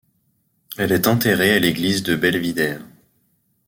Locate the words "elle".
0.79-0.93